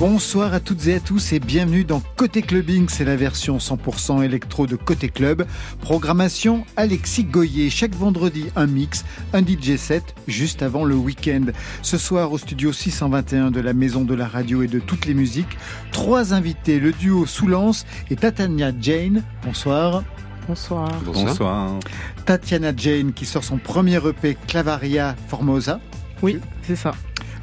[0.00, 4.22] Bonsoir à toutes et à tous et bienvenue dans Côté Clubbing, c'est la version 100%
[4.22, 5.44] électro de Côté Club.
[5.82, 11.44] Programmation Alexis Goyer, chaque vendredi un mix, un DJ set juste avant le week-end.
[11.82, 15.12] Ce soir au studio 621 de la Maison de la Radio et de toutes les
[15.12, 15.58] musiques,
[15.92, 19.22] trois invités, le duo Soulance et Tatania Jane.
[19.44, 20.02] Bonsoir.
[20.48, 20.88] Bonsoir.
[21.04, 21.78] Bonsoir.
[22.24, 25.78] Tatiana Jane qui sort son premier EP Clavaria Formosa.
[26.22, 26.92] Oui, c'est ça.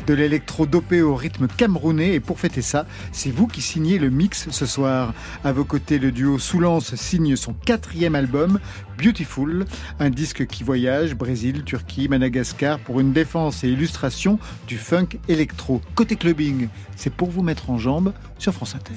[0.07, 2.13] De l'électro dopé au rythme camerounais.
[2.13, 5.13] Et pour fêter ça, c'est vous qui signez le mix ce soir.
[5.43, 8.59] À vos côtés, le duo Soulance signe son quatrième album,
[8.97, 9.65] Beautiful,
[9.99, 15.81] un disque qui voyage Brésil, Turquie, Madagascar pour une défense et illustration du funk électro.
[15.93, 18.93] Côté clubbing, c'est pour vous mettre en jambe sur France Inter.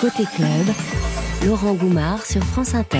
[0.00, 0.74] Côté club,
[1.46, 2.98] Laurent Goumard sur France Inter.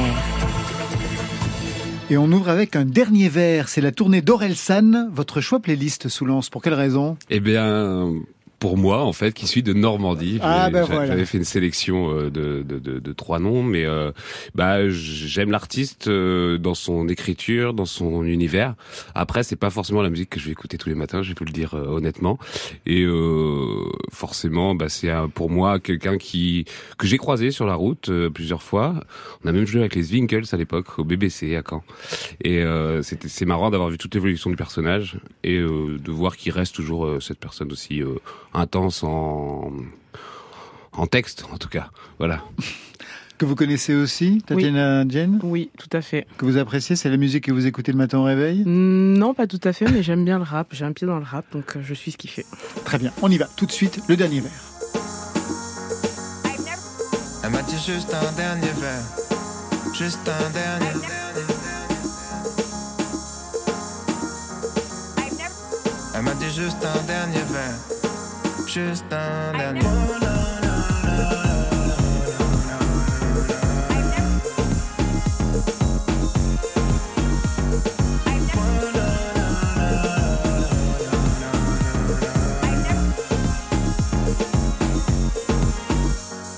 [2.11, 5.09] Et on ouvre avec un dernier verre, c'est la tournée d'Orelsan.
[5.13, 7.17] Votre choix playlist, Soulance, pour quelle raison?
[7.31, 8.13] Eh bien,
[8.61, 10.39] pour moi, en fait, qui suis de Normandie.
[10.43, 11.25] Ah, ben J'avais voilà.
[11.25, 14.13] fait une sélection euh, de, de, de, de trois noms, mais euh,
[14.55, 18.75] bah, j'aime l'artiste euh, dans son écriture, dans son univers.
[19.15, 21.35] Après, c'est pas forcément la musique que je vais écouter tous les matins, je vais
[21.39, 22.39] vous le dire euh, honnêtement.
[22.85, 26.67] Et euh, forcément, bah, c'est pour moi quelqu'un qui
[26.99, 28.95] que j'ai croisé sur la route euh, plusieurs fois.
[29.43, 31.83] On a même joué avec les Winkles à l'époque au BBC à Caen.
[32.45, 36.37] Et euh, c'était c'est marrant d'avoir vu toute l'évolution du personnage et euh, de voir
[36.37, 38.17] qu'il reste toujours euh, cette personne aussi euh,
[38.55, 39.71] intense en
[40.93, 41.91] en texte en tout cas.
[42.19, 42.43] Voilà.
[43.39, 46.27] Que vous connaissez aussi, Tatiana Jane Oui, tout à fait.
[46.37, 48.65] Que vous appréciez, c'est la musique que vous écoutez le matin au réveil?
[48.67, 50.69] Mm, Non, pas tout à fait, mais j'aime bien le rap.
[50.73, 52.45] J'ai un pied dans le rap, donc euh, je suis ce qu'il fait.
[52.85, 53.47] Très bien, on y va.
[53.57, 54.51] Tout de suite, le dernier verre.
[57.43, 60.93] Elle m'a dit juste un dernier verre, juste un dernier.
[66.15, 67.79] Elle m'a dit juste un dernier verre,
[68.71, 69.51] juste un.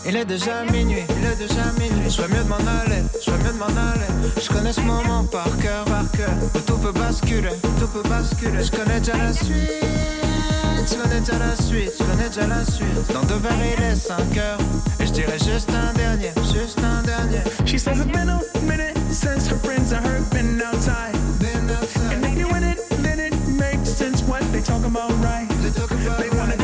[0.04, 2.10] Il est déjà minuit, il est déjà minuit.
[2.10, 4.34] Je mieux de m'en aller, je mieux de m'en aller.
[4.38, 6.34] Je connais ce moment par cœur, par cœur.
[6.54, 8.62] Où tout peut basculer, tout peut basculer.
[8.62, 10.41] Je connais déjà la suite,
[10.86, 13.12] je connais déjà la suite, je connais déjà la suite.
[13.12, 14.58] Dans deux verres, il est 5 heures.
[15.00, 17.42] Et je dirais juste un dernier, juste un dernier.
[17.66, 21.14] She says it's been a minute since her friends and her been outside.
[21.38, 25.48] Been outside, And you in it, then it makes sense what they talk about, right?
[25.62, 26.61] they talk about They wanna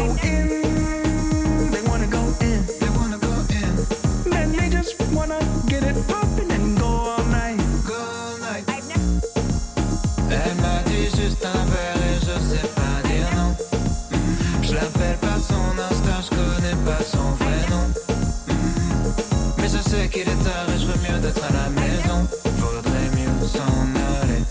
[21.37, 22.27] à la maison.
[22.59, 23.85] Faudrait mieux s'en
[24.23, 24.43] aller.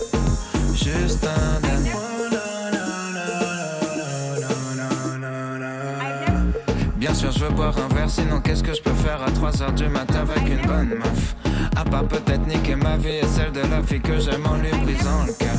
[0.74, 1.92] Juste un dernier.
[6.96, 9.74] Bien sûr, je veux boire un verre, sinon qu'est-ce que je peux faire à 3h
[9.74, 11.36] du matin avec une bonne meuf?
[11.76, 14.70] À part peut-être niquer ma vie et celle de la fille que j'aime en lui
[14.82, 15.56] brisant le cœur.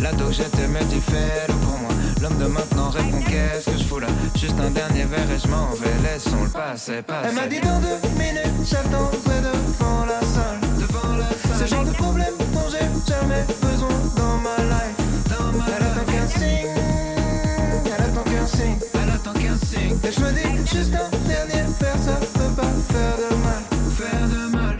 [0.00, 1.90] L'ado que j'étais dit fais-le pour moi.
[2.20, 4.08] L'homme de maintenant répond qu'est-ce que je fous là?
[4.34, 7.28] Juste un dernier verre et je m'en vais, laissons le passer, passer.
[7.28, 10.60] Elle m'a dit dans deux minutes, j'attendrai devant la salle.
[10.80, 11.60] Devant la salle.
[11.60, 14.98] Le genre de problème dont j'ai jamais besoin dans ma life.
[15.30, 16.68] Dans ma elle attend qu'un signe,
[17.86, 19.96] elle attend qu'un signe, elle attend qu'un signe.
[20.02, 23.62] Et je me dis juste un dernier verre, ça peut pas faire de mal,
[23.96, 24.76] faire de mal.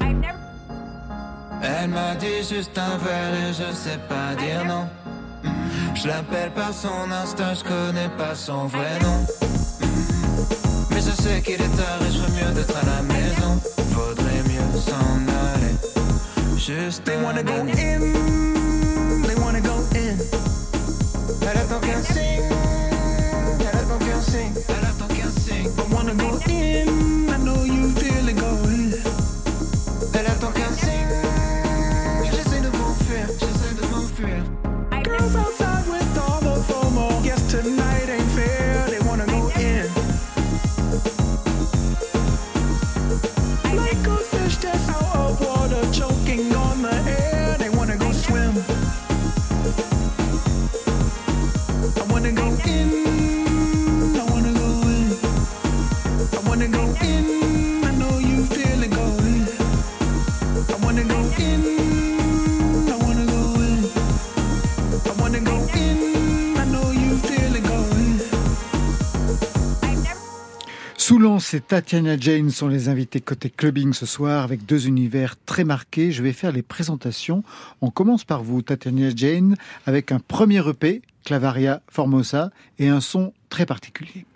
[1.62, 4.88] Elle m'a dit juste un verre et je sais pas dire non.
[6.00, 9.26] Je l'appelle par son Insta, je connais pas son vrai nom.
[9.80, 9.86] Mm.
[10.90, 13.60] Mais je sais qu'il est tard et je veux mieux d'être à la maison.
[13.92, 15.18] Faudrait mieux s'en
[15.54, 15.74] aller.
[16.56, 18.57] Juste They un wanna go in,
[71.08, 75.64] Soulance et Tatiana Jane sont les invités côté clubbing ce soir avec deux univers très
[75.64, 76.12] marqués.
[76.12, 77.42] Je vais faire les présentations.
[77.80, 79.56] On commence par vous, Tatiana Jane,
[79.86, 84.26] avec un premier EP, Clavaria Formosa, et un son très particulier.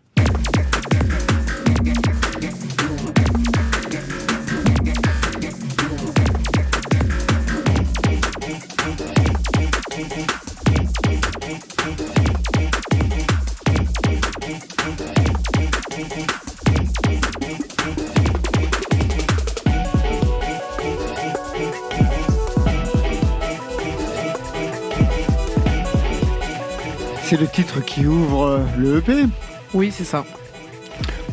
[27.33, 29.25] C'est le titre qui ouvre euh, le EP.
[29.73, 30.27] Oui, c'est ça.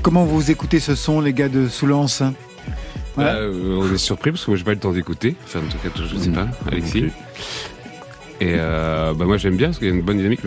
[0.01, 3.25] Comment vous écoutez ce son, les gars de Soulance Ouais.
[3.25, 5.36] Bah, euh, on est surpris parce que moi j'ai pas eu le temps d'écouter.
[5.44, 7.07] Enfin, en tout cas, je sais pas, Alexis.
[8.40, 10.40] Et euh, bah moi j'aime bien parce qu'il y a une bonne dynamique.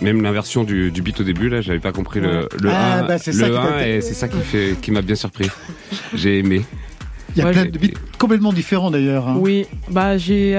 [0.00, 3.02] Même l'inversion du, du beat au début là, j'avais pas compris le, le Ah, 1,
[3.06, 5.02] bah, c'est ça le qui t'a 1 été- et c'est ça qui fait qui m'a
[5.02, 5.50] bien surpris.
[6.14, 6.64] J'ai aimé.
[7.34, 9.28] Il y a Ouais, plein de beats complètement différents d'ailleurs.
[9.28, 9.36] hein.
[9.38, 10.56] Oui, bah j'ai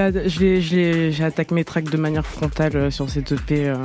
[0.60, 3.66] j'ai attaqué mes tracks de manière frontale euh, sur cette EP.
[3.68, 3.76] euh,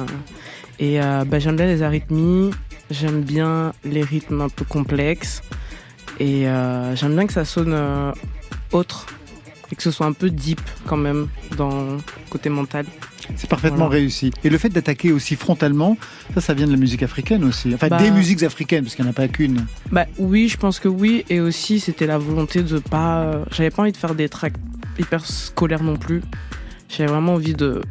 [0.80, 2.52] et euh, bah, j'aime bien les arythmies,
[2.90, 5.42] j'aime bien les rythmes un peu complexes.
[6.20, 7.76] Et euh, j'aime bien que ça sonne
[8.72, 9.06] autre.
[9.72, 11.98] Et que ce soit un peu deep quand même dans le
[12.30, 12.86] côté mental.
[13.36, 13.92] C'est parfaitement Voilà.
[14.02, 14.32] réussi.
[14.44, 15.98] Et le fait d'attaquer aussi frontalement,
[16.34, 17.74] ça, ça vient de la musique africaine aussi.
[17.74, 19.66] Enfin, Bah- des musiques africaines, parce qu'il n'y en a pas qu'une.
[19.92, 21.26] Bah oui, je pense que oui.
[21.30, 23.42] Et aussi, c'était la volonté de pas.
[23.52, 24.56] J'avais pas envie de faire des tracks
[25.00, 26.22] hyper scolaires non plus.
[26.90, 27.82] J'avais vraiment envie de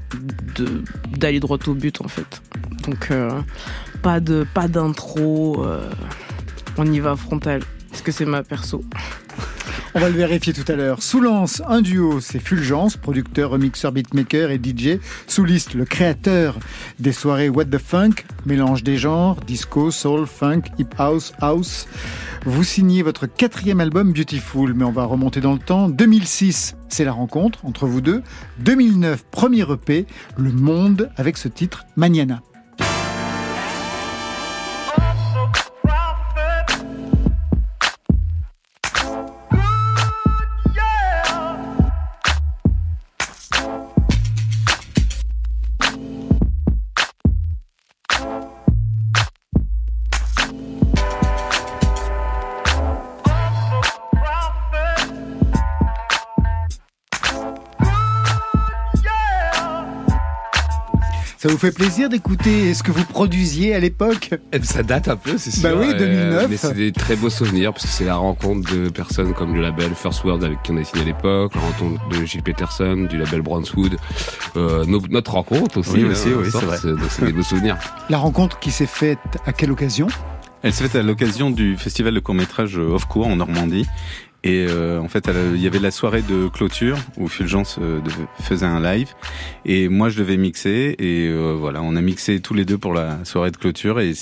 [0.57, 0.83] de-
[1.17, 2.43] d'aller droit au but en fait.
[2.87, 3.31] Donc euh,
[4.03, 5.65] pas de pas d'intro.
[5.65, 5.89] euh,
[6.77, 7.63] on y va frontal.
[7.91, 8.85] Parce que c'est ma perso?
[9.95, 11.03] On va le vérifier tout à l'heure.
[11.03, 15.01] Soulance, un duo, c'est Fulgence, producteur, remixeur, beatmaker et DJ.
[15.27, 16.59] Souliste, le créateur
[17.01, 21.89] des soirées What the Funk, mélange des genres, disco, soul, funk, hip house, house.
[22.47, 25.89] Vous signez votre quatrième album Beautiful, mais on va remonter dans le temps.
[25.89, 28.23] 2006, c'est la rencontre entre vous deux.
[28.61, 30.07] 2009, premier EP,
[30.39, 32.43] Le Monde, avec ce titre, Maniana.
[61.61, 64.31] Fait plaisir d'écouter ce que vous produisiez à l'époque
[64.63, 65.69] Ça date un peu, c'est sûr.
[65.69, 66.47] Bah oui, euh, 2009.
[66.49, 69.61] mais c'est des très beaux souvenirs parce que c'est la rencontre de personnes comme le
[69.61, 73.07] label First World avec qui on a signé à l'époque, la rencontre de Gilles Peterson,
[73.11, 73.99] du label Brownswood,
[74.57, 75.91] euh, notre rencontre aussi.
[75.91, 76.79] Oui, hein, aussi, oui, c'est vrai.
[76.83, 77.77] donc c'est des beaux souvenirs.
[78.09, 80.07] La rencontre qui s'est faite à quelle occasion?
[80.63, 83.87] Elle s'est faite à l'occasion du festival de court-métrage Off Court en Normandie.
[84.43, 88.11] Et euh, en fait, il y avait la soirée de clôture où Fulgence euh, de-
[88.43, 89.09] faisait un live.
[89.67, 90.95] Et moi, je devais mixer.
[90.99, 94.01] Et euh, voilà, on a mixé tous les deux pour la soirée de clôture.
[94.01, 94.13] Et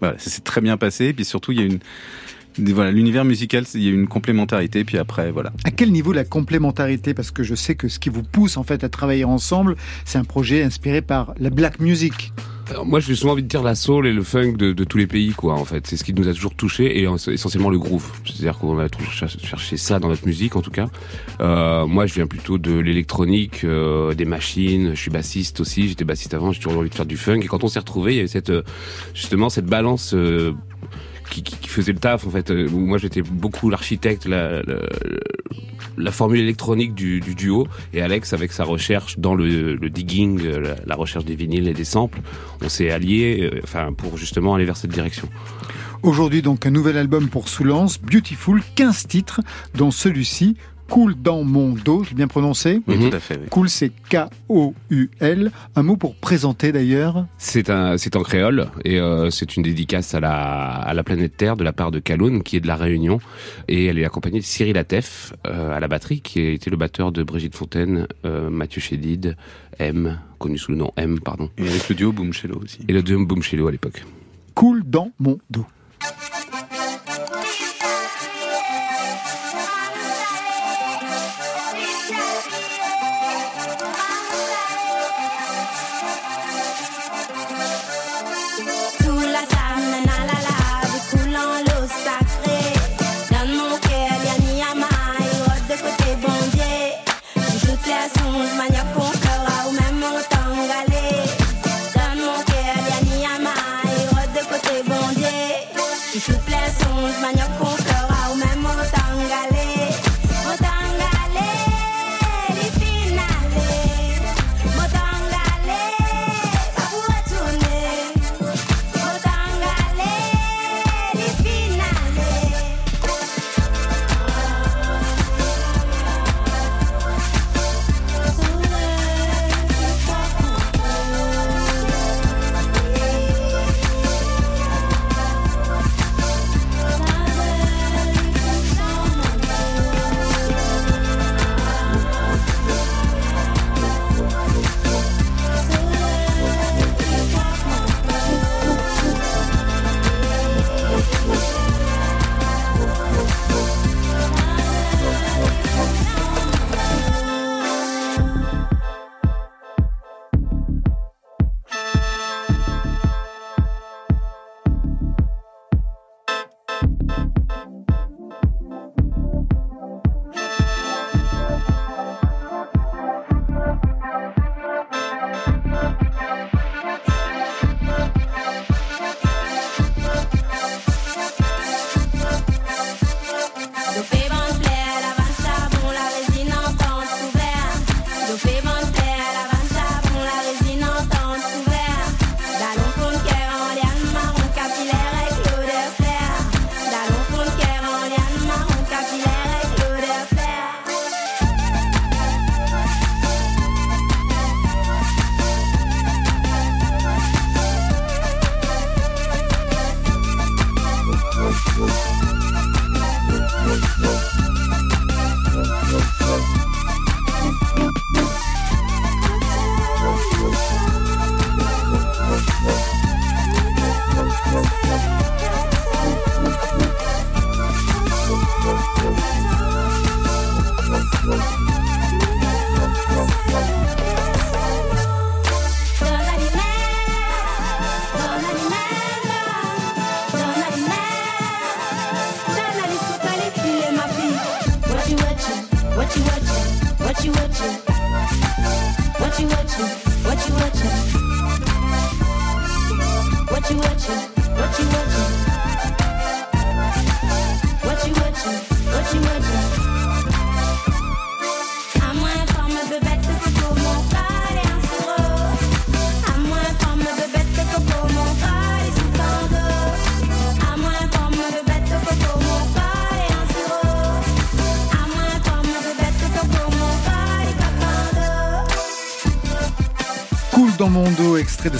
[0.00, 1.06] voilà, ça s'est très bien passé.
[1.06, 1.80] Et puis surtout, il y a une...
[2.58, 4.84] Voilà, l'univers musical, il y a une complémentarité.
[4.84, 5.52] Puis après, voilà.
[5.64, 7.14] À quel niveau la complémentarité?
[7.14, 10.18] Parce que je sais que ce qui vous pousse en fait à travailler ensemble, c'est
[10.18, 12.32] un projet inspiré par la black music.
[12.70, 14.96] Alors, moi, j'ai souvent envie de dire la soul et le funk de, de tous
[14.96, 15.54] les pays, quoi.
[15.54, 18.10] En fait, c'est ce qui nous a toujours touché et en- essentiellement le groove.
[18.24, 20.88] C'est-à-dire qu'on a toujours cher- cherché ça dans notre musique, en tout cas.
[21.40, 24.90] Euh, moi, je viens plutôt de l'électronique, euh, des machines.
[24.94, 25.88] Je suis bassiste aussi.
[25.88, 26.52] J'étais bassiste avant.
[26.52, 27.40] J'ai toujours envie de faire du funk.
[27.42, 28.62] Et quand on s'est retrouvés, il y avait cette euh,
[29.12, 30.14] justement cette balance.
[30.14, 30.52] euh,
[31.30, 32.50] qui, faisait le taf en fait.
[32.50, 34.62] Euh, moi j'étais beaucoup l'architecte, la,
[36.10, 40.76] formule électronique du, du duo, et Alex avec sa recherche dans le, digging, euh, la,
[40.86, 42.20] la recherche des vinyles et des samples,
[42.62, 45.28] on s'est alliés, euh, enfin pour justement aller vers cette direction.
[46.02, 49.40] Aujourd'hui donc un nouvel album pour Soulance, Beautiful, 15 titres,
[49.76, 50.56] dont celui-ci,
[50.92, 53.08] Cool dans mon dos, j'ai bien prononcé Oui, Mhm.
[53.08, 53.38] tout à fait.
[53.40, 53.46] oui.
[53.48, 57.24] Cool c'est K-O-U-L, un mot pour présenter d'ailleurs.
[57.38, 61.34] C'est un, c'est en créole et euh, c'est une dédicace à la, à la planète
[61.38, 63.20] Terre de la part de Kaloun qui est de la Réunion
[63.68, 66.76] et elle est accompagnée de Cyril Atef euh, à la batterie qui a été le
[66.76, 69.34] batteur de Brigitte Fontaine, euh, Mathieu Chédid,
[69.78, 72.80] M, connu sous le nom M, pardon, Et avec le duo Boom Cello aussi.
[72.86, 74.04] et le duo Boom Chelo à l'époque.
[74.54, 75.64] Cool dans mon dos.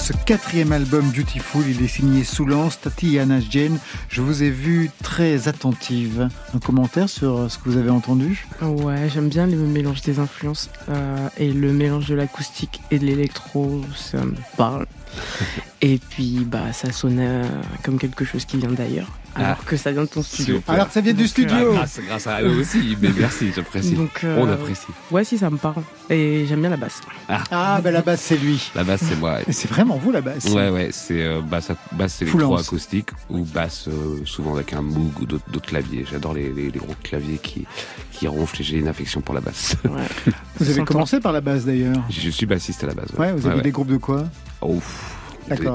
[0.03, 1.63] Ce quatrième album Beautiful.
[1.69, 3.79] Il est signé Soulance, Tatiana Jane.
[4.09, 6.29] Je vous ai vu très attentive.
[6.55, 8.49] Un commentaire sur ce que vous avez entendu?
[8.61, 13.07] Ouais, j'aime bien le mélange des influences euh, et le mélange de l'acoustique et de
[13.07, 14.87] l'électro, ça me parle.
[15.83, 17.43] Et puis, bah, ça sonnait
[17.83, 19.65] comme quelque chose qui vient d'ailleurs alors ah.
[19.65, 20.63] que ça vient de ton studio.
[20.69, 21.75] Alors que ça vient du studio.
[21.75, 23.97] Ah, grâce, à eux aussi, mais merci, j'apprécie.
[24.25, 24.89] Euh, On apprécie.
[25.11, 25.83] Ouais, si, ça me parle.
[26.11, 27.01] Et j'aime bien la basse.
[27.29, 28.71] Ah, ah ben la basse, c'est lui.
[28.75, 29.39] La basse, c'est moi.
[29.51, 30.45] C'est vraiment vous, la basse.
[30.47, 35.27] Ouais, ouais, c'est euh, basse, basse électro-acoustique ou basse euh, souvent avec un Moog ou
[35.27, 36.05] d'autres claviers.
[36.11, 37.67] J'adore les, les, gros claviers qui,
[38.11, 39.77] qui ronflent et j'ai une affection pour la basse.
[39.85, 40.33] Ouais.
[40.59, 43.09] vous avez commencé par la basse d'ailleurs Je suis bassiste à la base.
[43.17, 44.25] Ouais, vous avez des groupes de quoi?
[44.61, 45.22] Ouf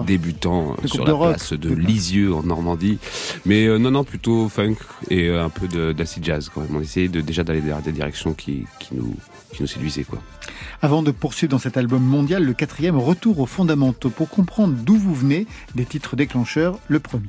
[0.06, 3.00] débutant sur la place de Lisieux en Normandie.
[3.46, 4.76] Mais euh, non, non, plutôt funk
[5.10, 6.76] et euh, un peu d'acid jazz quand même.
[6.76, 9.16] On essayait de, déjà d'aller vers des directions qui, qui, nous,
[9.54, 10.04] qui nous séduisaient.
[10.04, 10.20] Quoi.
[10.82, 14.96] Avant de poursuivre dans cet album mondial, le quatrième retour aux fondamentaux pour comprendre d'où
[14.96, 17.26] vous venez, des titres déclencheurs, le premier.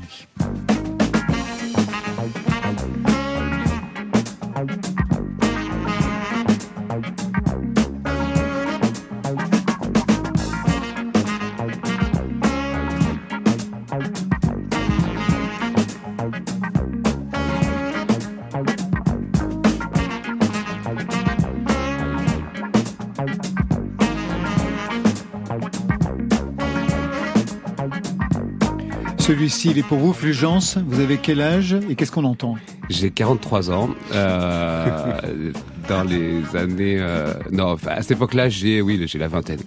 [29.29, 30.79] Celui-ci, il est pour vous, Fulgence.
[30.87, 32.55] Vous avez quel âge et qu'est-ce qu'on entend
[32.89, 33.91] J'ai 43 ans.
[34.15, 35.53] Euh,
[35.89, 36.99] dans les années.
[36.99, 39.61] Euh, non, à cette époque-là, j'ai oui, j'ai la vingtaine.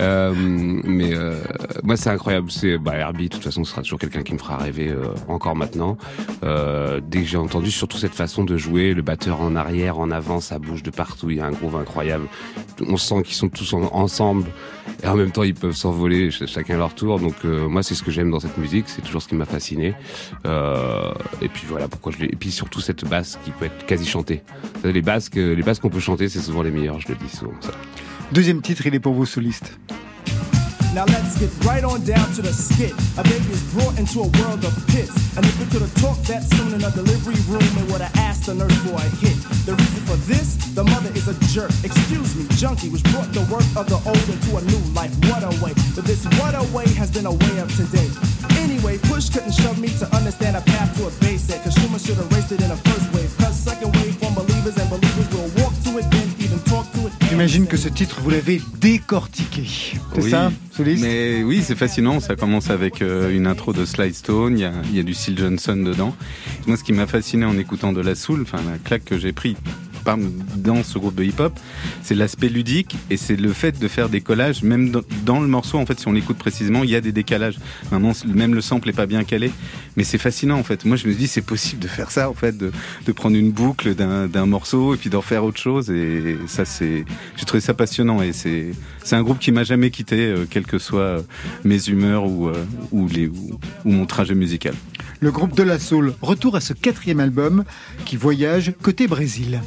[0.00, 1.34] Euh, mais euh,
[1.82, 2.50] moi, c'est incroyable.
[2.50, 3.28] C'est bah, Herbie.
[3.28, 5.96] De toute façon, ce sera toujours quelqu'un qui me fera rêver euh, encore maintenant.
[6.44, 10.10] Euh, dès que j'ai entendu surtout cette façon de jouer, le batteur en arrière, en
[10.10, 11.30] avant, ça bouge de partout.
[11.30, 12.26] Il y a un groove incroyable.
[12.86, 14.46] On sent qu'ils sont tous ensemble
[15.02, 17.18] et en même temps, ils peuvent s'envoler chacun leur tour.
[17.18, 18.84] Donc moi, c'est ce que j'aime dans cette musique.
[18.88, 19.94] C'est toujours ce qui m'a fasciné.
[20.44, 22.24] et puis voilà pourquoi je.
[22.24, 24.42] Et puis surtout cette basse qui peut être quasi chantée.
[24.84, 27.00] Les basses, les basses qu'on peut chanter, c'est souvent les meilleures.
[27.00, 27.54] Je le dis souvent.
[27.60, 27.72] Ça.
[28.32, 29.78] Deuxième titre, il est pour vous soliste.
[30.94, 32.92] Now let's get right on down to the skit.
[33.16, 35.16] A baby is brought into a world of pits.
[35.36, 38.12] And if we could have talked that soon in a delivery room, it would have
[38.16, 39.32] asked the nurse for a hit.
[39.64, 41.72] The reason for this, the mother is a jerk.
[41.80, 45.16] Excuse me, junkie, which brought the work of the old into a new life.
[45.32, 45.72] What a way.
[45.96, 48.12] But this what a way has been a way of today.
[48.60, 51.61] Anyway, push couldn't shove me to understand a path to a basic.
[57.32, 59.62] J'imagine que ce titre, vous l'avez décortiqué.
[59.66, 62.20] C'est oui, ça, Soliste Mais oui, c'est fascinant.
[62.20, 64.58] Ça commence avec euh, une intro de Slide Stone.
[64.58, 66.14] Il y a, il y a du Seal Johnson dedans.
[66.66, 69.32] Moi, ce qui m'a fasciné en écoutant de la soul, enfin, la claque que j'ai
[69.32, 69.56] pris
[70.56, 71.58] dans ce groupe de hip-hop,
[72.02, 74.62] c'est l'aspect ludique et c'est le fait de faire des collages.
[74.62, 74.90] Même
[75.24, 77.58] dans, le morceau, en fait, si on l'écoute précisément, il y a des décalages.
[77.90, 79.50] Maintenant, même le sample est pas bien calé,
[79.96, 80.84] mais c'est fascinant en fait.
[80.84, 82.72] Moi, je me dis, c'est possible de faire ça en fait, de,
[83.12, 85.90] prendre une boucle d'un morceau et puis d'en faire autre chose.
[85.90, 87.04] Et ça, c'est,
[87.36, 88.72] j'ai trouvé ça passionnant et c'est,
[89.12, 91.22] un groupe qui m'a jamais quitté, euh, quelles que soient
[91.64, 94.74] mes humeurs euh, ou, ou mon trajet musical.
[95.22, 97.62] Le groupe de la Soul, retour à ce quatrième album
[98.04, 99.60] qui voyage côté Brésil.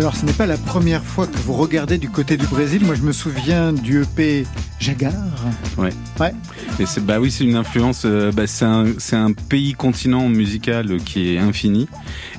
[0.00, 2.82] Alors ce n'est pas la première fois que vous regardez du côté du Brésil.
[2.86, 4.46] Moi je me souviens du EP
[4.78, 5.12] Jagar.
[5.76, 5.92] Ouais.
[6.18, 6.32] Ouais.
[6.86, 8.02] C'est bah oui, c'est une influence.
[8.06, 11.88] Euh, bah, c'est un, c'est un pays continent musical qui est infini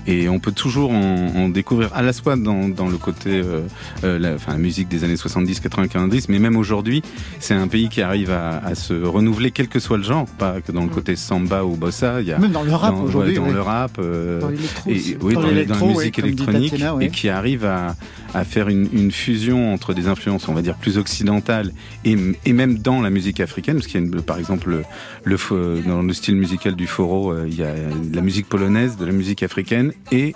[0.08, 3.62] et on peut toujours en, en découvrir à la fois dans, dans le côté euh,
[4.04, 7.02] euh la, enfin, la musique des années 70, 80, 90, mais même aujourd'hui,
[7.40, 10.62] c'est un pays qui arrive à, à, se renouveler quel que soit le genre, pas
[10.62, 12.22] que dans le côté samba ou bossa.
[12.22, 14.50] Il y a même dans le rap aujourd'hui, dans le rap, euh, dans
[14.88, 17.96] et oui, dans, la musique électronique, et qui arrive à,
[18.34, 21.72] à faire une, une, fusion entre des influences, on va dire, plus occidentales
[22.06, 24.84] et, et même dans la musique africaine, parce qu'il y a une, par exemple le,
[25.24, 27.74] le, dans le style musical du foro, euh, il y a
[28.14, 30.34] la musique polonaise, de la musique africaine et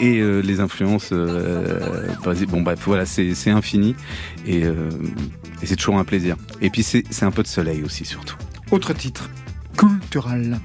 [0.00, 2.06] et euh, les influences euh,
[2.48, 3.96] bon bref voilà c'est infini
[4.46, 4.90] et, euh,
[5.62, 6.36] et c'est toujours un plaisir.
[6.60, 8.36] Et puis c'est un peu de soleil aussi surtout.
[8.70, 9.28] Autre titre
[9.76, 10.58] cultural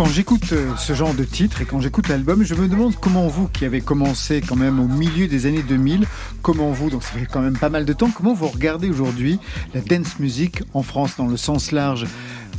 [0.00, 3.26] quand j'écoute euh, ce genre de titre et quand j'écoute l'album, je me demande comment
[3.26, 6.06] vous, qui avez commencé quand même au milieu des années 2000,
[6.40, 9.38] comment vous, donc ça fait quand même pas mal de temps, comment vous regardez aujourd'hui
[9.74, 12.06] la dance music en France dans le sens large,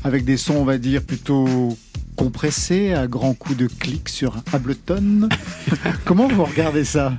[0.03, 1.75] avec des sons, on va dire, plutôt
[2.15, 5.27] compressés, à grands coups de clic sur Ableton?
[6.05, 7.11] Comment vous regardez ça?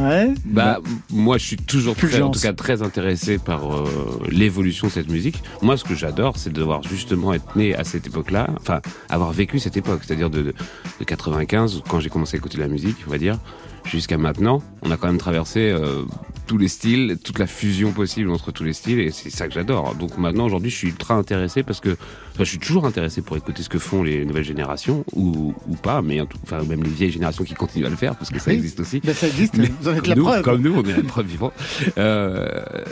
[0.00, 0.34] Ouais.
[0.44, 0.78] Bah,
[1.10, 3.84] moi, je suis toujours très, en tout cas très intéressé par euh,
[4.30, 5.42] l'évolution de cette musique.
[5.62, 9.32] Moi, ce que j'adore, c'est de devoir justement être né à cette époque-là, enfin, avoir
[9.32, 10.54] vécu cette époque, c'est-à-dire de, de,
[11.00, 13.38] de 95, quand j'ai commencé à écouter la musique, on va dire,
[13.84, 14.62] jusqu'à maintenant.
[14.82, 16.02] On a quand même traversé euh,
[16.50, 19.54] tous les styles, toute la fusion possible entre tous les styles, et c'est ça que
[19.54, 19.94] j'adore.
[19.94, 23.36] Donc maintenant, aujourd'hui, je suis ultra intéressé parce que enfin, je suis toujours intéressé pour
[23.36, 27.12] écouter ce que font les nouvelles générations, ou, ou pas, mais enfin, même les vieilles
[27.12, 28.56] générations qui continuent à le faire, parce que ça Oui.
[28.56, 28.98] existe aussi.
[29.04, 30.42] Ben, ça existe, Mais vous en êtes la nous, preuve.
[30.42, 31.52] Comme nous, on est la preuve vivante.
[31.98, 32.48] Euh,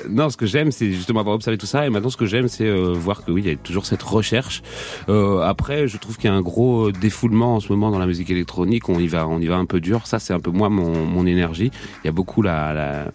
[0.09, 1.85] non, ce que j'aime, c'est justement avoir observé tout ça.
[1.85, 4.05] Et maintenant, ce que j'aime, c'est euh, voir que oui, il y a toujours cette
[4.05, 4.63] recherche.
[5.09, 8.07] Euh, après, je trouve qu'il y a un gros défoulement en ce moment dans la
[8.07, 8.89] musique électronique.
[8.89, 10.07] On y va, on y va un peu dur.
[10.07, 11.73] Ça, c'est un peu moi mon, mon énergie.
[12.05, 13.13] Il y a beaucoup la, la,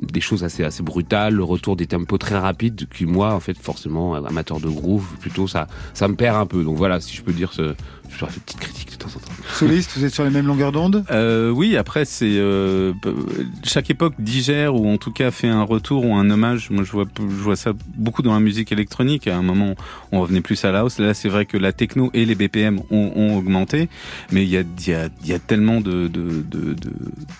[0.00, 3.56] des choses assez assez brutales, le retour des tempos très rapides qui moi, en fait,
[3.56, 6.64] forcément, amateur de groove, plutôt ça, ça me perd un peu.
[6.64, 7.74] Donc voilà, si je peux dire, ce,
[8.14, 9.32] je dois faire une petite critique de temps en temps.
[9.54, 11.04] Soliste, vous êtes sur les mêmes longueurs d'onde?
[11.10, 12.92] Euh, Oui, après, c'est euh,
[13.62, 16.70] chaque époque digère ou en tout cas fait un retour ou un hommage.
[16.70, 19.26] Moi, je vois, je vois ça beaucoup dans la musique électronique.
[19.26, 19.74] À un moment,
[20.12, 20.98] on revenait plus à la house.
[20.98, 23.88] Là, c'est vrai que la techno et les BPM ont, ont augmenté,
[24.32, 26.92] mais il y a, y, a, y a tellement de, de, de, de,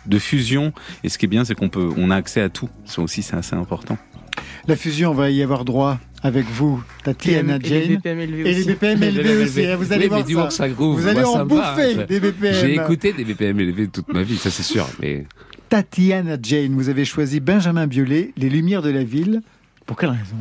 [0.06, 0.72] de fusion.
[1.02, 2.68] Et ce qui est bien, c'est qu'on peut, on a accès à tout.
[2.84, 3.96] Ça aussi, c'est assez important.
[4.66, 7.72] La fusion, on va y avoir droit avec vous, Tatiana Jane.
[7.82, 8.66] Et les BPM élevés et aussi.
[8.68, 9.66] les BPM élevés aussi.
[9.66, 10.58] hein, Vous allez oui, voir ça.
[10.58, 11.74] ça groove, Vous allez moi, en va.
[11.74, 12.54] bouffer des BPM.
[12.54, 14.86] J'ai écouté des BPM élevés toute ma vie, ça c'est sûr.
[15.00, 15.26] Mais
[15.68, 19.42] Tatiana Jane, vous avez choisi Benjamin Biolay, Les Lumières de la Ville.
[19.86, 20.36] Pour quelle raison?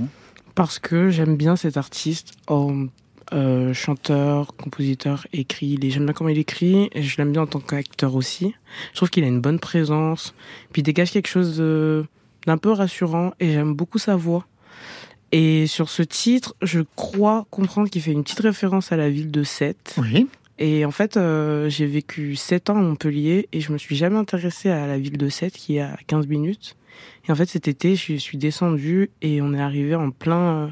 [0.55, 2.33] Parce que j'aime bien cet artiste.
[2.47, 2.71] Oh,
[3.33, 5.75] euh, chanteur, compositeur, écrit.
[5.79, 8.53] Il est- J'aime bien comment il écrit et je l'aime bien en tant qu'acteur aussi.
[8.91, 10.33] Je trouve qu'il a une bonne présence.
[10.71, 12.05] Puis il dégage quelque chose de-
[12.45, 14.45] d'un peu rassurant et j'aime beaucoup sa voix.
[15.31, 19.31] Et sur ce titre, je crois comprendre qu'il fait une petite référence à la ville
[19.31, 19.95] de Sète.
[19.97, 20.27] Oui.
[20.59, 24.17] Et en fait, euh, j'ai vécu 7 ans à Montpellier et je me suis jamais
[24.17, 26.75] intéressée à la ville de Sète qui est à 15 minutes.
[27.27, 30.67] Et en fait, cet été, je suis descendue et on est arrivé en plein euh,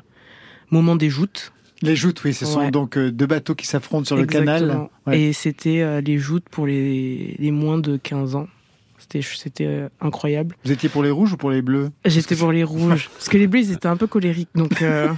[0.69, 1.51] moment des joutes.
[1.81, 2.69] Les joutes, oui, ce sont Ouais.
[2.69, 4.87] donc euh, deux bateaux qui s'affrontent sur le canal.
[5.07, 5.19] Ouais.
[5.19, 8.47] Et c'était euh, les joutes pour les, les moins de 15 ans.
[9.01, 10.55] C'était c'était euh, incroyable.
[10.63, 11.89] Vous étiez pour les rouges ou pour les bleus?
[12.05, 13.09] J'étais pour les rouges.
[13.13, 14.49] Parce que les bleus, ils étaient un peu colériques.
[14.53, 15.09] Donc, euh,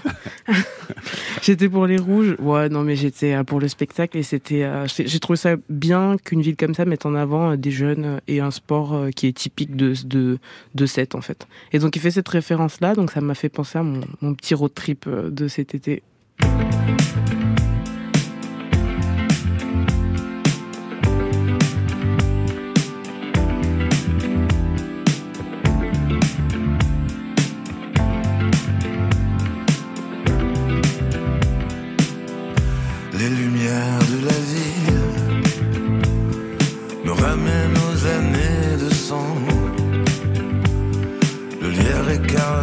[1.41, 2.37] j'étais pour les rouges.
[2.39, 4.17] Ouais, non, mais j'étais euh, pour le spectacle.
[4.17, 4.65] Et c'était.
[4.87, 8.51] j'ai trouvé ça bien qu'une ville comme ça mette en avant des jeunes et un
[8.51, 10.39] sport qui est typique de, de,
[10.75, 11.45] de Sète, en fait.
[11.73, 12.95] Et donc, il fait cette référence-là.
[12.95, 16.03] Donc, ça m'a fait penser à mon, mon petit road trip de cet été.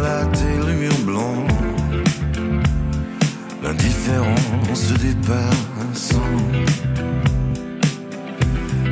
[0.01, 1.47] Écarlate et le mur blanc.
[3.63, 4.93] L'indifférence
[5.27, 6.19] passants.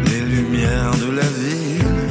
[0.05, 2.09] Les lumières de la ville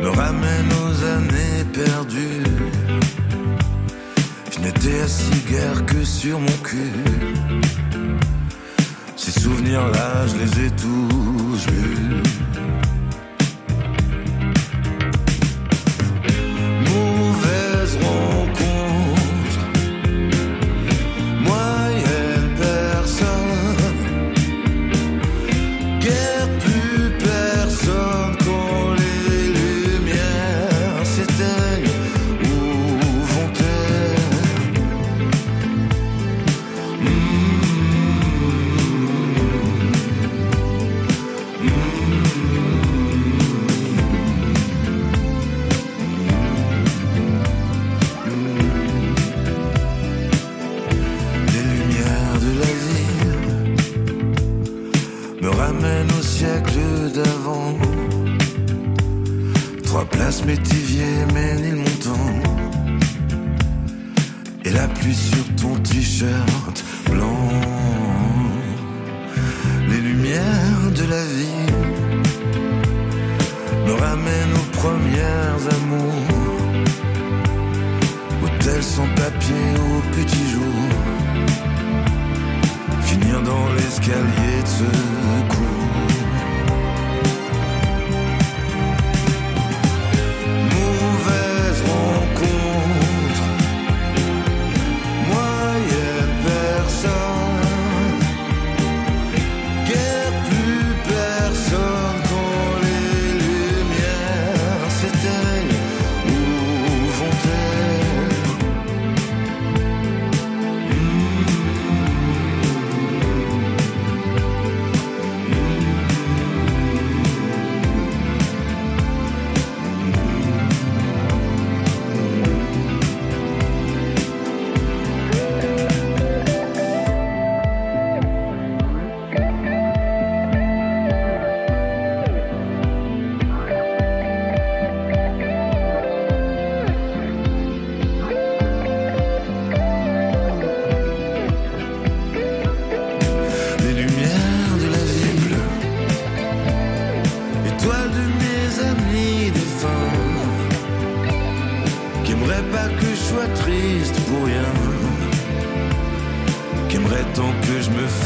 [0.00, 2.44] me ramènent aux années perdues.
[4.50, 6.92] Je n'étais assis guère que sur mon cul.
[9.16, 12.11] Ces souvenirs-là, je les ai tous vus.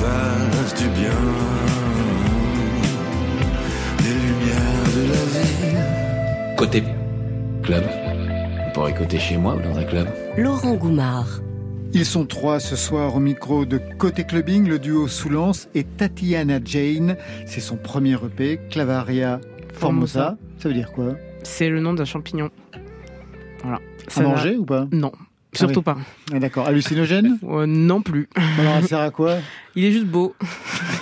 [0.01, 1.11] Fasse du bien.
[4.01, 6.57] Les lumières de la ville.
[6.57, 6.83] Côté
[7.63, 7.85] club.
[8.67, 10.09] On pourrait écouter chez moi ou dans un club.
[10.37, 11.41] Laurent Goumard.
[11.93, 16.59] Ils sont trois ce soir au micro de Côté Clubbing, le duo Soulance et Tatiana
[16.63, 17.17] Jane.
[17.47, 19.41] C'est son premier EP, Clavaria
[19.73, 20.37] Formosa.
[20.59, 21.15] Ça veut dire quoi?
[21.43, 22.51] C'est le nom d'un champignon.
[23.63, 23.79] Voilà.
[24.07, 24.87] À Ça va- manger ou pas?
[24.93, 25.13] Non,
[25.57, 25.97] surtout pas.
[26.33, 26.67] Ah, D'accord.
[26.67, 27.39] Hallucinogène?
[27.45, 28.29] Euh, non plus.
[28.59, 29.37] Alors, ça sert à quoi?
[29.75, 30.35] Il est juste beau.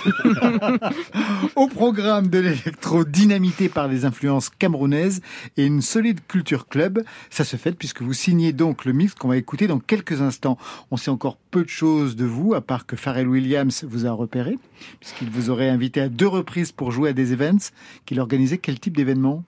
[1.55, 5.21] Au programme de l'électro dynamité par les influences camerounaises
[5.55, 9.29] et une solide culture club, ça se fait puisque vous signez donc le mix qu'on
[9.29, 10.57] va écouter dans quelques instants.
[10.91, 14.11] On sait encore peu de choses de vous, à part que Pharrell Williams vous a
[14.11, 14.57] repéré,
[14.99, 17.71] puisqu'il vous aurait invité à deux reprises pour jouer à des events
[18.05, 18.57] qu'il organisait.
[18.57, 19.43] Quel type d'événement?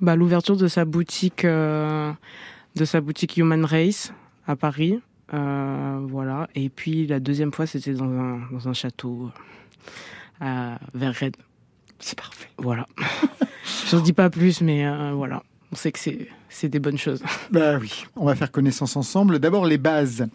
[0.00, 2.12] Bah, l'ouverture de sa boutique, euh,
[2.76, 4.12] de sa boutique Human Race
[4.50, 5.00] à Paris.
[5.32, 6.48] Euh, voilà.
[6.54, 9.30] Et puis la deuxième fois, c'était dans un, dans un château
[10.42, 11.32] euh, à vers Rennes.
[11.98, 12.48] C'est parfait.
[12.58, 12.86] Voilà.
[13.86, 15.42] Je ne dis pas plus, mais euh, voilà.
[15.72, 17.22] On sait que c'est, c'est des bonnes choses.
[17.50, 19.38] Bah oui, on va faire connaissance ensemble.
[19.38, 20.26] D'abord les bases.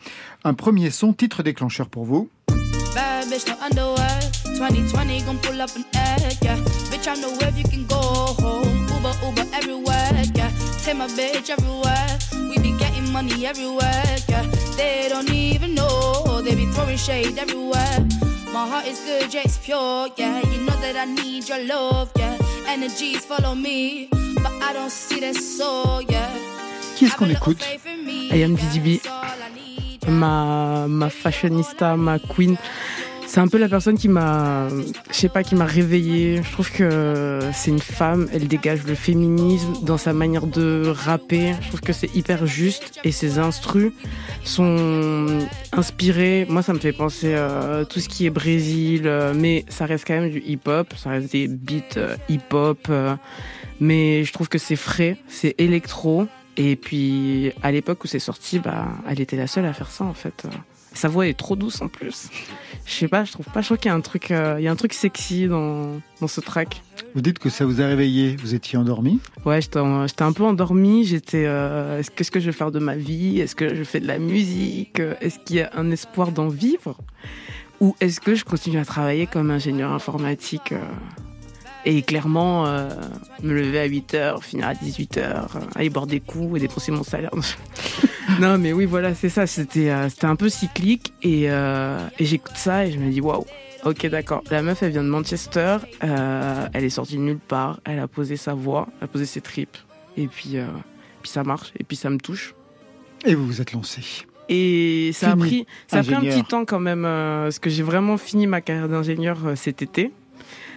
[0.44, 2.30] Un premier son, titre déclencheur pour vous.
[2.94, 4.20] Bad bitch, no underwear.
[4.58, 6.56] 2020 gon' pull up an egg, yeah.
[6.90, 7.96] Bitch, I know where you can go
[8.42, 8.88] home.
[8.88, 10.50] Uber, Uber everywhere, yeah.
[10.82, 12.18] Take my bitch everywhere.
[12.50, 12.75] We be getting
[13.16, 14.44] money everywhere, yeah.
[14.76, 16.42] They don't even know.
[16.44, 17.98] They be throwing shade everywhere.
[18.52, 20.42] My heart is good, yeah, it's pure, yeah.
[20.52, 22.38] You know that I need your love, yeah.
[22.68, 24.10] Energies follow me,
[24.44, 26.30] but I don't see that soul, yeah.
[26.98, 27.64] Qui est-ce qu'on écoute
[28.32, 29.02] I am DDB.
[30.08, 32.58] Ma, ma fashionista, ma queen.
[33.28, 34.70] C'est un peu la personne qui m'a,
[35.10, 36.42] je sais pas, qui m'a réveillée.
[36.44, 41.54] Je trouve que c'est une femme, elle dégage le féminisme dans sa manière de rapper.
[41.62, 43.92] Je trouve que c'est hyper juste et ses instrus
[44.44, 45.40] sont
[45.74, 46.46] inspirés.
[46.50, 50.06] Moi, ça me fait penser à tout ce qui est Brésil, euh, mais ça reste
[50.08, 50.94] quand même du hip-hop.
[50.96, 53.16] Ça reste des beats euh, hip-hop, euh,
[53.80, 56.28] mais je trouve que c'est frais, c'est électro.
[56.58, 60.06] Et puis, à l'époque où c'est sorti, bah, elle était la seule à faire ça,
[60.06, 60.48] en fait.
[60.96, 62.30] Sa voix est trop douce, en plus.
[62.86, 64.64] Je sais pas, je trouve pas, je trouve qu'il y a un truc, euh, il
[64.64, 66.82] y a un truc sexy dans, dans ce track.
[67.14, 71.04] Vous dites que ça vous a réveillé, vous étiez endormi Ouais, j'étais un peu endormie.
[71.04, 73.40] J'étais, euh, est-ce que- qu'est-ce que je vais faire de ma vie?
[73.40, 75.02] Est-ce que je fais de la musique?
[75.22, 76.98] Est-ce qu'il y a un espoir d'en vivre?
[77.82, 80.78] Ou est-ce que je continue à travailler comme ingénieur informatique euh,
[81.86, 82.90] et clairement euh,
[83.44, 87.32] me lever à 8h, finir à 18h, aller boire des coups et dépenser mon salaire
[88.40, 89.46] Non, mais oui, voilà, c'est ça.
[89.48, 93.22] C'était euh, c'était un peu cyclique et, euh, et j'écoute ça et je me dis
[93.22, 93.46] waouh.
[93.84, 94.42] Ok, d'accord.
[94.50, 95.78] La meuf, elle vient de Manchester.
[96.04, 97.80] euh, elle est sortie de nulle part.
[97.86, 99.78] Elle a posé sa voix, elle a posé ses tripes.
[100.18, 100.66] Et puis, euh,
[101.22, 101.72] puis ça marche.
[101.80, 102.56] Et puis ça me touche.
[103.26, 104.02] Et vous vous êtes lancé.
[104.50, 107.70] Et ça a pris, ça a pris un petit temps quand même, euh, parce que
[107.70, 110.12] j'ai vraiment fini ma carrière d'ingénieur euh, cet été.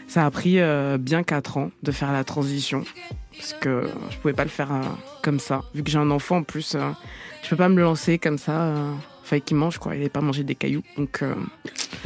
[0.09, 2.83] Ça a pris euh, bien 4 ans de faire la transition,
[3.37, 4.81] parce que je pouvais pas le faire euh,
[5.23, 5.63] comme ça.
[5.75, 6.91] Vu que j'ai un enfant en plus, euh,
[7.43, 8.75] je peux pas me le lancer comme ça.
[9.23, 11.23] Fallait qu'il mange quoi, il n'allait pas manger des cailloux, donc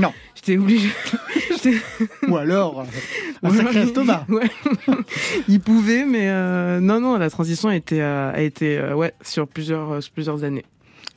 [0.00, 0.12] Non.
[0.34, 0.90] j'étais obligée.
[2.28, 2.84] Ou alors,
[3.44, 4.26] un sacré estomac.
[4.28, 4.50] Ouais.
[5.46, 10.02] il pouvait, mais euh, non, non, la transition a été, a été ouais, sur plusieurs,
[10.02, 10.64] sur plusieurs années.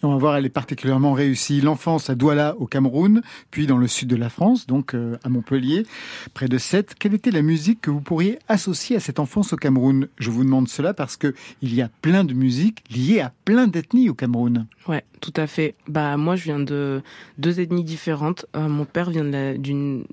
[0.03, 1.61] On va voir, elle est particulièrement réussie.
[1.61, 5.29] L'enfance à Douala, au Cameroun, puis dans le sud de la France, donc euh, à
[5.29, 5.85] Montpellier,
[6.33, 6.95] près de Sète.
[6.99, 10.07] Quelle était la musique que vous pourriez associer à cette enfance au Cameroun?
[10.17, 13.67] Je vous demande cela parce que il y a plein de musiques liées à plein
[13.67, 14.67] d'ethnies au Cameroun.
[14.87, 15.75] Ouais, tout à fait.
[15.87, 17.01] Bah moi, je viens de
[17.37, 18.45] deux ethnies différentes.
[18.55, 20.03] Euh, mon père vient d'une,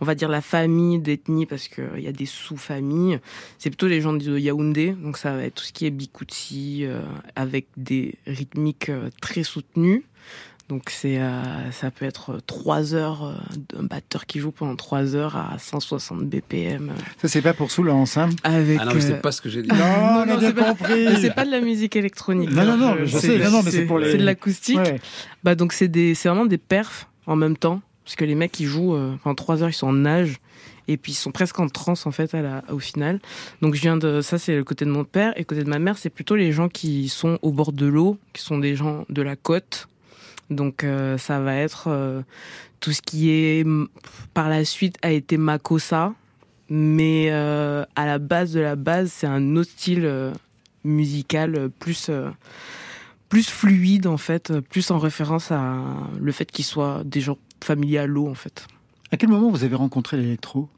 [0.00, 3.18] on va dire la famille d'ethnies parce que il y a des sous-familles.
[3.58, 6.84] C'est plutôt les gens de Yaoundé, donc ça va être tout ce qui est bikouti
[6.84, 7.00] euh,
[7.34, 10.04] avec des rythmiques euh, très soutenues.
[10.68, 13.34] Donc c'est, euh, ça peut être trois heures euh,
[13.72, 16.88] d'un batteur qui joue pendant trois heures à 160 BPM.
[16.90, 18.78] euh, Ça, c'est pas pour Soulance, hein avec.
[18.80, 19.68] Ah non, mais euh, c'est pas ce que j'ai dit.
[19.68, 21.04] Non, on a bien c'est pas- compris.
[21.06, 22.50] mais c'est pas de la musique électronique.
[22.50, 24.76] Non, non, non, mais je sais, non, non, mais c'est pour les- C'est de l'acoustique.
[24.78, 25.00] Ouais.
[25.44, 28.58] Bah donc c'est des, c'est vraiment des perfs en même temps, parce que les mecs
[28.58, 30.38] ils jouent euh, pendant trois heures, ils sont en nage
[30.88, 33.20] et puis ils sont presque en transe en fait à la, au final.
[33.62, 35.78] Donc je viens de, ça c'est le côté de mon père et côté de ma
[35.78, 39.04] mère c'est plutôt les gens qui sont au bord de l'eau, qui sont des gens
[39.08, 39.88] de la côte.
[40.50, 42.22] Donc euh, ça va être euh,
[42.80, 43.66] tout ce qui est
[44.32, 46.14] par la suite a été Makossa,
[46.68, 50.32] mais euh, à la base de la base c'est un autre style
[50.84, 52.10] musical plus
[53.28, 55.82] plus fluide en fait, plus en référence à
[56.20, 58.68] le fait qu'ils soient des gens familiers à l'eau en fait.
[59.10, 60.68] À quel moment vous avez rencontré l'électro?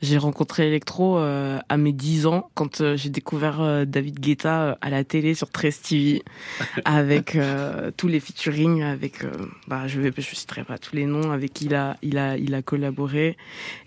[0.00, 4.60] J'ai rencontré l'électro euh, à mes 10 ans quand euh, j'ai découvert euh, David Guetta
[4.62, 6.22] euh, à la télé sur 13 TV
[6.84, 9.24] avec euh, tous les featuring avec
[9.66, 12.36] bah je vais je citerai pas tous les noms avec qui il a il a
[12.36, 13.36] il a collaboré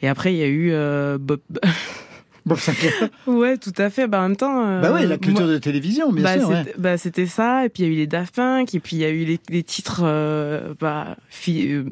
[0.01, 1.39] et après il y a eu euh, Bob
[2.45, 2.91] Bob Sinclair.
[3.27, 4.07] Ouais, tout à fait.
[4.07, 4.65] Bah, en même temps.
[4.67, 6.49] euh, Bah ouais, la culture moi- de télévision, bien bah, sûr.
[6.49, 6.73] ouais.
[6.75, 7.65] bah, c'était ça.
[7.65, 8.73] Et puis il y a eu les Daft Punk.
[8.73, 11.83] Et puis il y a eu les, les titres, euh, bah, fi- euh,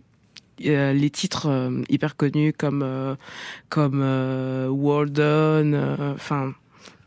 [0.59, 3.15] les titres euh, hyper connus comme euh,
[3.69, 5.73] comme euh, Walden.
[5.73, 6.53] euh, Enfin.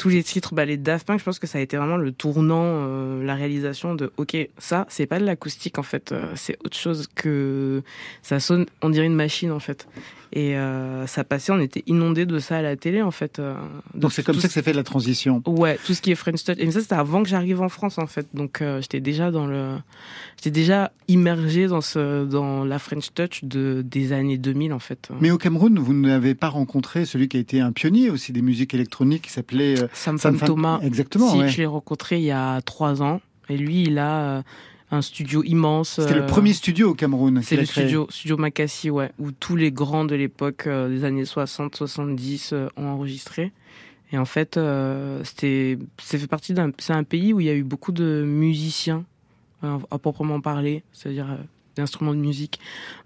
[0.03, 2.11] Tous les titres, bah, les Daft Punk, je pense que ça a été vraiment le
[2.11, 6.59] tournant, euh, la réalisation de, ok, ça, c'est pas de l'acoustique en fait, euh, c'est
[6.65, 7.85] autre chose que
[8.21, 9.87] ça sonne, on dirait une machine en fait.
[10.35, 13.41] Et euh, ça passait, on était inondé de ça à la télé en fait.
[13.95, 15.43] Donc c'est comme ça que s'est fait la transition.
[15.47, 16.57] Ouais, tout ce qui est French Touch.
[16.59, 18.27] Et ça, c'était avant que j'arrive en France, en fait.
[18.33, 19.77] Donc, j'étais déjà dans le,
[20.38, 25.11] j'étais déjà immergé dans ce, dans la French Touch de des années 2000, en fait.
[25.21, 28.41] Mais au Cameroun, vous n'avez pas rencontré celui qui a été un pionnier aussi des
[28.41, 30.81] musiques électroniques qui s'appelait Sam Sam Thomas.
[30.83, 31.48] Exactement, Si, ouais.
[31.48, 33.20] je l'ai rencontré il y a trois ans.
[33.48, 34.42] Et lui, il a euh,
[34.90, 36.00] un studio immense.
[36.00, 37.40] C'était le euh, premier studio au Cameroun.
[37.42, 37.85] C'est le créé.
[37.85, 42.52] studio, studio Makassi, ouais, où tous les grands de l'époque euh, des années 60, 70
[42.52, 43.52] euh, ont enregistré.
[44.12, 47.50] Et en fait, euh, c'était, c'est fait partie d'un, c'est un pays où il y
[47.50, 49.05] a eu beaucoup de musiciens
[49.62, 51.38] à proprement parler, c'est-à-dire
[51.77, 52.61] d'instruments de musique,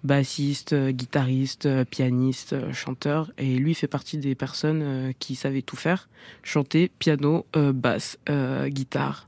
[0.05, 3.31] bassistes, euh, guitaristes, euh, pianistes, euh, chanteurs.
[3.39, 6.09] Et lui fait partie des personnes qui savaient tout faire,
[6.43, 9.27] chanter, piano, euh, basse, euh, guitare,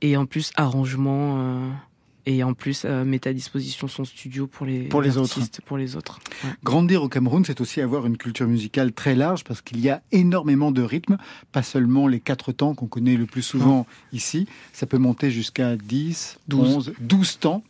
[0.00, 1.38] et en plus arrangement.
[1.38, 1.70] euh,
[2.28, 5.38] et en plus, mettre à disposition son studio pour les, Pour les autres.
[5.64, 6.18] Pour les autres.
[6.42, 6.50] Ouais.
[6.64, 10.02] Grandir au Cameroun, c'est aussi avoir une culture musicale très large parce qu'il y a
[10.10, 11.18] énormément de rythmes,
[11.52, 14.48] pas seulement les quatre temps qu'on connaît le plus souvent ici.
[14.72, 16.74] Ça peut monter jusqu'à 10, 12.
[16.74, 17.62] 11, 12 temps.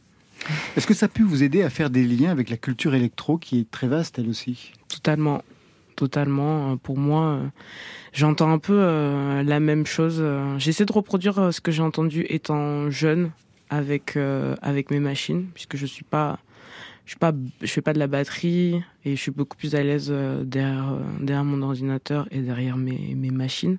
[0.77, 3.38] Est-ce que ça a pu vous aider à faire des liens avec la culture électro
[3.38, 4.72] qui est très vaste elle aussi?
[4.88, 5.42] Totalement.
[5.96, 6.72] Totalement.
[6.72, 7.46] Euh, Pour moi, euh,
[8.12, 10.22] j'entends un peu euh, la même chose.
[10.59, 13.31] J'essaie de reproduire ce que j'ai entendu étant jeune
[13.70, 14.16] avec,
[14.62, 16.38] avec mes machines, puisque je suis pas.
[17.05, 19.83] Je suis pas, je fais pas de la batterie et je suis beaucoup plus à
[19.85, 23.79] l'aise derrière, mon ordinateur et derrière mes machines.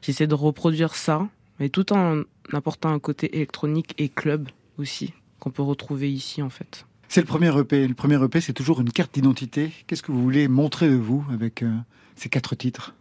[0.00, 1.26] J'essaie de reproduire ça,
[1.58, 6.50] mais tout en apportant un côté électronique et club aussi, qu'on peut retrouver ici en
[6.50, 6.86] fait.
[7.08, 7.88] C'est le premier EP.
[7.88, 9.72] Le premier EP, c'est toujours une carte d'identité.
[9.86, 11.72] Qu'est-ce que vous voulez montrer de vous avec euh,
[12.16, 12.94] ces quatre titres?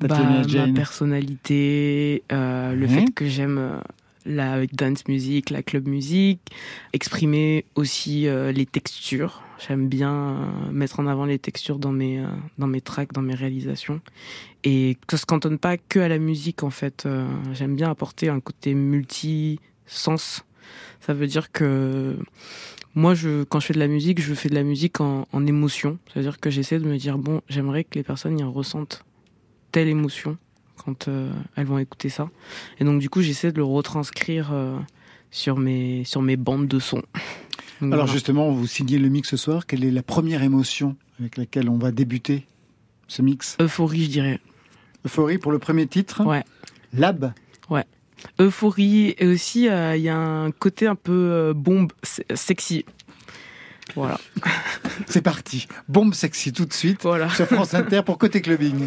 [0.00, 3.78] Bah, ma personnalité, euh, le fait que j'aime euh,
[4.26, 6.40] la dance music, la club music,
[6.92, 9.42] exprimer aussi euh, les textures.
[9.66, 12.22] J'aime bien mettre en avant les textures dans mes
[12.58, 14.02] dans mes tracks, dans mes réalisations,
[14.64, 17.08] et que ça se cantonne pas que à la musique en fait.
[17.54, 20.44] J'aime bien apporter un côté multi-sens.
[21.00, 22.16] Ça veut dire que
[22.94, 25.46] moi, je, quand je fais de la musique, je fais de la musique en, en
[25.46, 25.98] émotion.
[26.12, 29.04] C'est-à-dire que j'essaie de me dire, bon, j'aimerais que les personnes y ressentent
[29.72, 30.38] telle émotion
[30.84, 32.28] quand euh, elles vont écouter ça.
[32.78, 34.78] Et donc, du coup, j'essaie de le retranscrire euh,
[35.30, 36.96] sur, mes, sur mes bandes de son.
[37.82, 38.12] Donc, Alors voilà.
[38.12, 39.66] justement, vous signez le mix ce soir.
[39.66, 42.46] Quelle est la première émotion avec laquelle on va débuter
[43.06, 43.56] ce mix?
[43.60, 44.40] Euphorie, je dirais.
[45.04, 46.42] Euphorie pour le premier titre Ouais.
[46.94, 47.34] Lab
[47.68, 47.84] Ouais.
[48.40, 52.84] Euphorie, et aussi, euh, il y a un côté un peu euh, bombe, se- sexy.
[53.94, 54.18] Voilà.
[55.06, 55.68] C'est parti.
[55.88, 57.28] Bombe sexy tout de suite Voilà.
[57.30, 58.86] sur France Inter pour Côté Clubbing.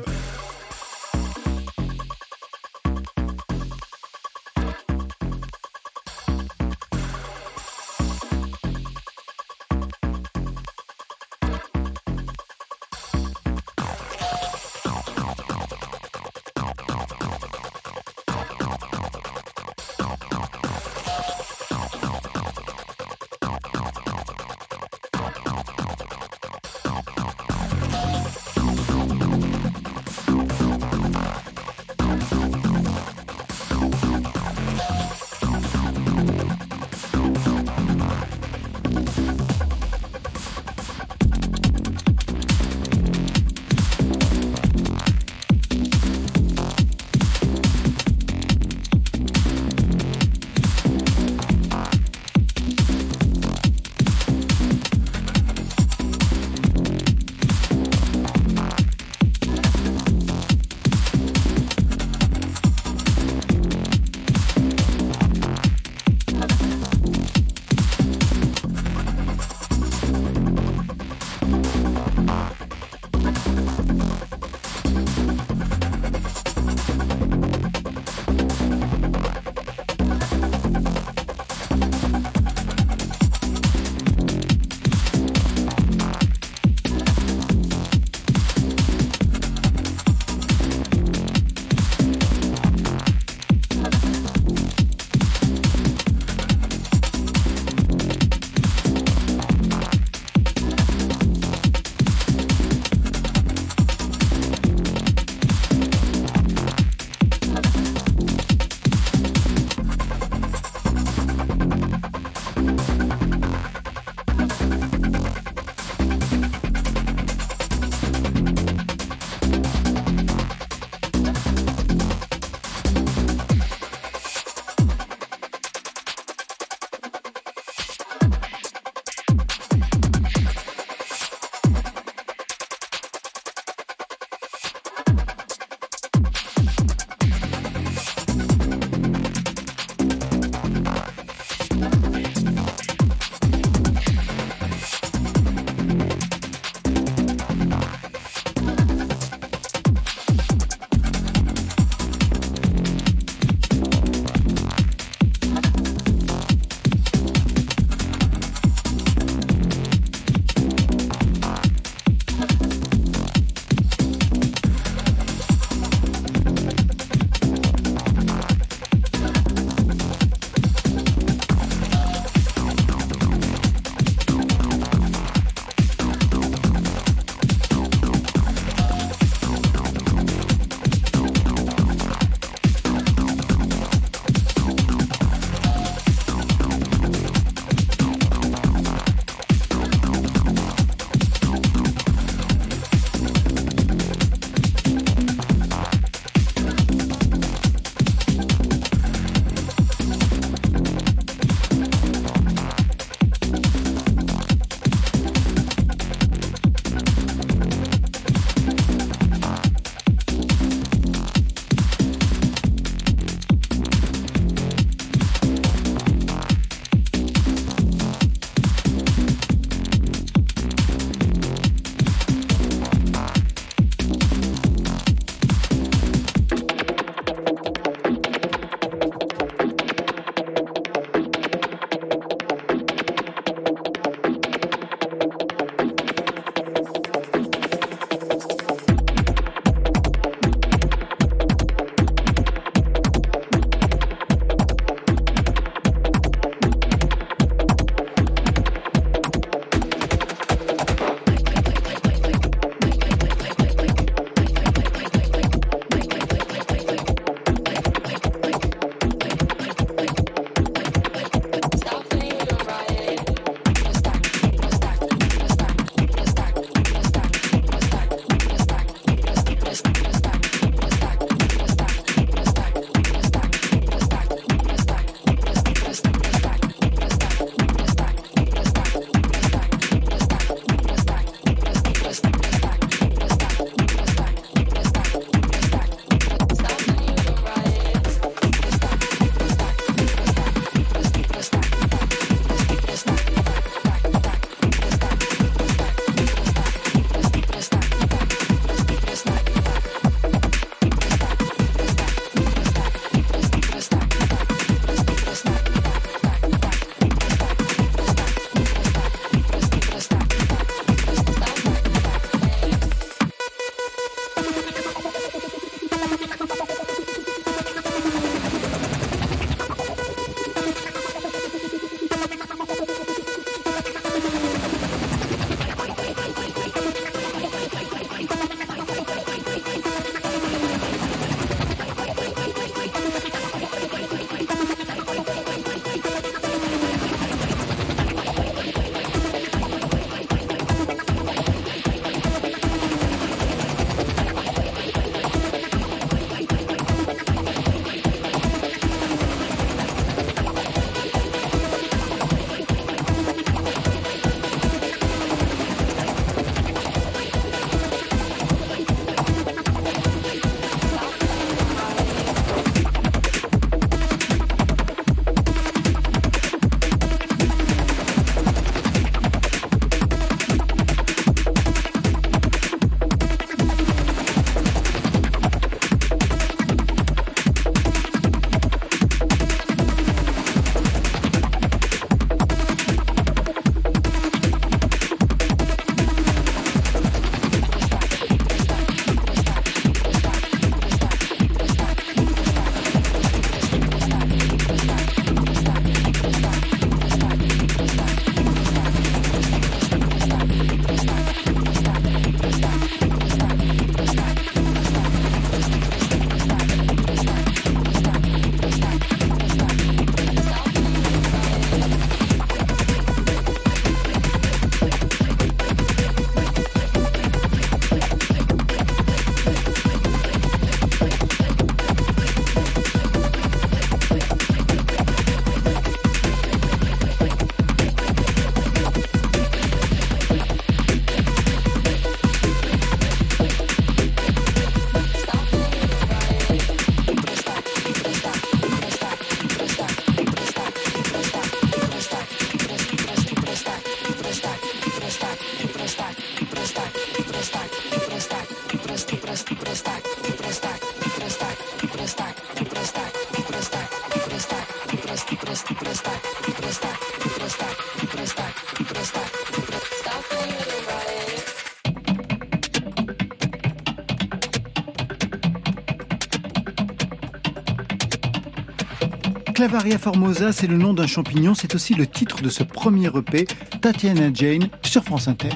[469.60, 473.46] Clavaria formosa, c'est le nom d'un champignon, c'est aussi le titre de ce premier EP,
[473.82, 475.50] Tatiana Jane, sur France Inter.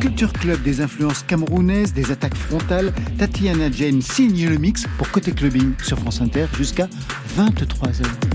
[0.00, 2.92] Culture Club des influences camerounaises, des attaques frontales.
[3.18, 6.88] Tatiana Jane signe le mix pour Côté Clubbing sur France Inter jusqu'à
[7.36, 8.27] 23h.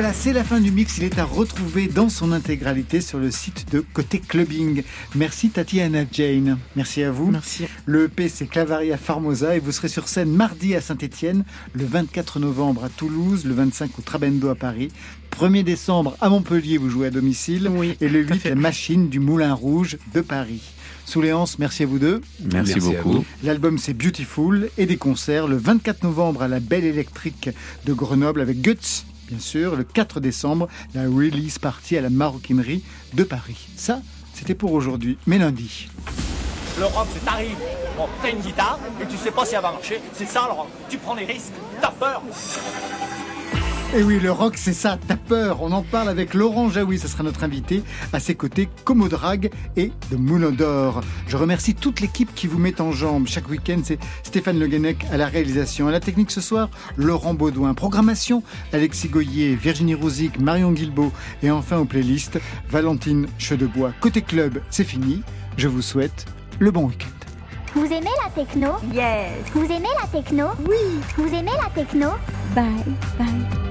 [0.00, 0.96] Voilà, c'est la fin du mix.
[0.96, 4.82] Il est à retrouver dans son intégralité sur le site de Côté Clubbing.
[5.14, 6.56] Merci Tatiana Jane.
[6.74, 7.30] Merci à vous.
[7.30, 7.66] Merci.
[7.84, 11.44] Le EP c'est Clavaria Formosa et vous serez sur scène mardi à Saint-Etienne,
[11.74, 14.88] le 24 novembre à Toulouse, le 25 au Trabendo à Paris,
[15.32, 18.48] 1er décembre à Montpellier, vous jouez à domicile, Oui, et le tout à 8 fait.
[18.48, 20.62] la machine du Moulin Rouge de Paris.
[21.04, 22.22] Sous Léance, merci à vous deux.
[22.50, 23.22] Merci, beaucoup.
[23.42, 27.50] L'album c'est Beautiful et des concerts le 24 novembre à la Belle Électrique
[27.84, 29.76] de Grenoble avec Guts, bien sûr.
[29.76, 32.82] Le 4 décembre, la release party à la Maroquinerie
[33.14, 33.68] de Paris.
[33.76, 34.00] Ça,
[34.34, 35.18] c'était pour aujourd'hui.
[35.26, 35.88] Mais lundi.
[36.78, 37.56] Le rock, c'est t'arrives,
[37.96, 40.00] bon, t'as une guitare et tu sais pas si elle va marcher.
[40.14, 40.68] C'est ça le rock.
[40.88, 42.22] Tu prends des risques, t'as peur.
[43.92, 45.62] Et oui, le rock, c'est ça, t'as peur.
[45.62, 47.82] On en parle avec Laurent Jaoui, ce sera notre invité.
[48.12, 51.00] À ses côtés, Como Drag et de Moulin d'Or.
[51.26, 53.26] Je remercie toute l'équipe qui vous met en jambe.
[53.26, 55.88] Chaque week-end, c'est Stéphane Le Guenec à la réalisation.
[55.88, 57.74] À la technique ce soir, Laurent Baudouin.
[57.74, 61.12] Programmation, Alexis Goyer, Virginie Rosic, Marion Guilbeault.
[61.42, 62.38] Et enfin aux playlists,
[62.68, 63.92] Valentine Chedebois.
[64.00, 65.22] Côté club, c'est fini.
[65.56, 66.26] Je vous souhaite
[66.60, 67.08] le bon week-end.
[67.74, 68.68] Vous aimez la techno?
[68.92, 69.32] Yes.
[69.52, 70.46] Vous aimez la techno?
[70.68, 71.00] Oui.
[71.16, 72.10] Vous aimez la techno?
[72.54, 72.64] Bye,
[73.18, 73.69] bye.